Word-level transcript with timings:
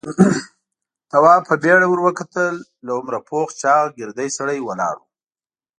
تواب 1.11 1.41
په 1.49 1.55
بيړه 1.63 1.85
ور 1.89 1.99
وکتل. 2.07 2.55
له 2.85 2.91
عمره 2.97 3.19
پوخ 3.29 3.47
چاغ، 3.61 3.85
ګردی 3.99 4.29
سړی 4.37 4.59
ولاړ 4.63 4.95
و. 4.99 5.03